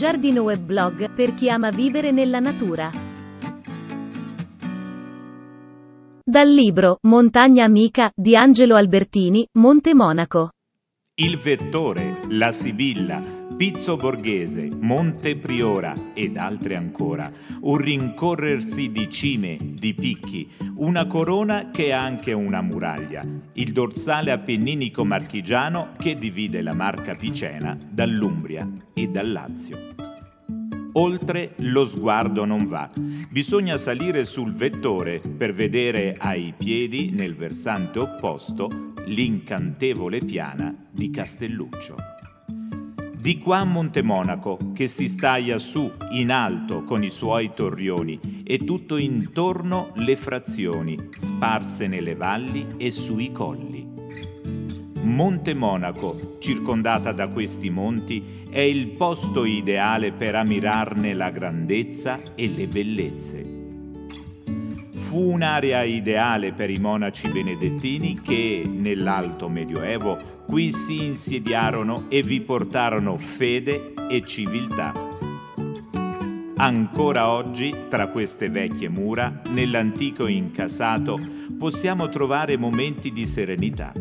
Giardino 0.00 0.44
Weblog 0.44 1.10
per 1.10 1.34
chi 1.34 1.50
ama 1.50 1.68
vivere 1.68 2.10
nella 2.10 2.38
natura. 2.38 2.90
Dal 6.24 6.48
libro 6.48 6.96
Montagna 7.02 7.66
amica 7.66 8.10
di 8.14 8.34
Angelo 8.34 8.76
Albertini, 8.76 9.46
Monte 9.58 9.94
Monaco. 9.94 10.52
Il 11.16 11.36
Vettore, 11.36 12.22
La 12.28 12.50
Sibilla, 12.50 13.39
Pizzo 13.60 13.96
Borghese, 13.96 14.70
Monte 14.74 15.36
Priora 15.36 16.12
ed 16.14 16.38
altre 16.38 16.76
ancora. 16.76 17.30
Un 17.60 17.76
rincorrersi 17.76 18.90
di 18.90 19.10
cime, 19.10 19.58
di 19.74 19.92
picchi, 19.92 20.48
una 20.76 21.06
corona 21.06 21.68
che 21.70 21.88
è 21.88 21.90
anche 21.90 22.32
una 22.32 22.62
muraglia. 22.62 23.22
Il 23.52 23.72
dorsale 23.72 24.30
appenninico 24.30 25.04
marchigiano 25.04 25.90
che 25.98 26.14
divide 26.14 26.62
la 26.62 26.72
Marca 26.72 27.14
Picena 27.14 27.78
dall'Umbria 27.78 28.66
e 28.94 29.08
dal 29.08 29.30
Lazio. 29.30 29.88
Oltre 30.92 31.52
lo 31.58 31.84
sguardo 31.84 32.46
non 32.46 32.66
va. 32.66 32.90
Bisogna 33.28 33.76
salire 33.76 34.24
sul 34.24 34.54
vettore 34.54 35.20
per 35.20 35.52
vedere 35.52 36.16
ai 36.18 36.54
piedi, 36.56 37.10
nel 37.10 37.36
versante 37.36 37.98
opposto, 37.98 38.94
l'incantevole 39.04 40.20
piana 40.20 40.74
di 40.90 41.10
Castelluccio. 41.10 42.19
Di 43.20 43.38
qua 43.38 43.64
Montemonaco, 43.64 44.72
che 44.72 44.88
si 44.88 45.06
staglia 45.06 45.58
su 45.58 45.92
in 46.12 46.30
alto 46.30 46.84
con 46.84 47.02
i 47.04 47.10
suoi 47.10 47.52
torrioni 47.52 48.42
e 48.46 48.56
tutto 48.56 48.96
intorno 48.96 49.92
le 49.96 50.16
frazioni, 50.16 50.96
sparse 51.18 51.86
nelle 51.86 52.14
valli 52.14 52.66
e 52.78 52.90
sui 52.90 53.30
colli. 53.30 53.86
Monte 55.02 55.52
Monaco, 55.52 56.38
circondata 56.38 57.12
da 57.12 57.28
questi 57.28 57.68
monti, 57.68 58.46
è 58.48 58.60
il 58.60 58.92
posto 58.92 59.44
ideale 59.44 60.12
per 60.12 60.34
ammirarne 60.34 61.12
la 61.12 61.28
grandezza 61.28 62.34
e 62.34 62.48
le 62.48 62.68
bellezze. 62.68 63.59
Fu 65.10 65.32
un'area 65.32 65.82
ideale 65.82 66.52
per 66.52 66.70
i 66.70 66.78
monaci 66.78 67.26
benedettini 67.26 68.20
che, 68.20 68.62
nell'alto 68.64 69.48
medioevo, 69.48 70.16
qui 70.46 70.70
si 70.70 71.04
insediarono 71.04 72.04
e 72.08 72.22
vi 72.22 72.40
portarono 72.40 73.16
fede 73.16 73.92
e 74.08 74.24
civiltà. 74.24 74.92
Ancora 76.58 77.28
oggi, 77.28 77.74
tra 77.88 78.06
queste 78.06 78.50
vecchie 78.50 78.88
mura, 78.88 79.40
nell'antico 79.48 80.28
incasato, 80.28 81.18
possiamo 81.58 82.08
trovare 82.08 82.56
momenti 82.56 83.10
di 83.10 83.26
serenità. 83.26 83.92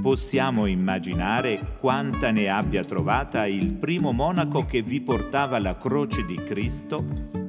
Possiamo 0.00 0.64
immaginare 0.64 1.76
quanta 1.78 2.30
ne 2.30 2.48
abbia 2.48 2.84
trovata 2.84 3.44
il 3.44 3.72
primo 3.72 4.12
monaco 4.12 4.64
che 4.64 4.80
vi 4.80 5.02
portava 5.02 5.58
la 5.58 5.76
croce 5.76 6.24
di 6.24 6.36
Cristo, 6.36 7.04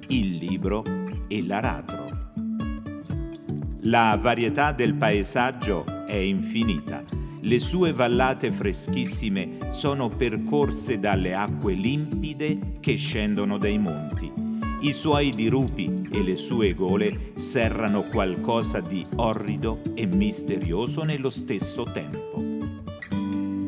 il 0.10 0.36
libro 0.36 0.84
e 1.30 1.46
l'aratro. 1.46 1.99
La 3.84 4.18
varietà 4.22 4.74
del 4.74 4.94
paesaggio 4.94 5.86
è 6.06 6.16
infinita. 6.16 7.02
Le 7.40 7.60
sue 7.60 7.94
vallate 7.94 8.52
freschissime 8.52 9.58
sono 9.70 10.10
percorse 10.10 11.00
dalle 11.00 11.34
acque 11.34 11.76
limpide 11.76 12.74
che 12.82 12.98
scendono 12.98 13.58
dai 13.58 13.78
monti. 13.78 14.30
I 14.82 14.92
suoi 14.92 15.34
dirupi 15.34 16.10
e 16.12 16.22
le 16.24 16.36
sue 16.36 16.74
gole 16.74 17.32
serrano 17.36 18.02
qualcosa 18.02 18.82
di 18.82 19.06
orrido 19.16 19.80
e 19.96 20.06
misterioso 20.06 21.04
nello 21.04 21.30
stesso 21.30 21.84
tempo. 21.84 22.44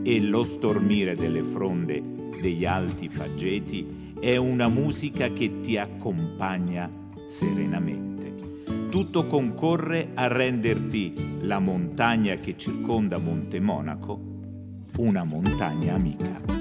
E 0.03 0.19
lo 0.19 0.43
stormire 0.43 1.15
delle 1.15 1.43
fronde 1.43 2.03
degli 2.41 2.65
alti 2.65 3.07
faggeti 3.07 4.13
è 4.19 4.35
una 4.35 4.67
musica 4.67 5.31
che 5.31 5.61
ti 5.61 5.77
accompagna 5.77 6.91
serenamente 7.27 8.30
tutto 8.91 9.25
concorre 9.25 10.09
a 10.15 10.27
renderti 10.27 11.39
la 11.43 11.59
montagna 11.59 12.35
che 12.35 12.57
circonda 12.57 13.19
Monte 13.19 13.61
Monaco 13.61 14.19
una 14.97 15.23
montagna 15.23 15.93
amica. 15.93 16.60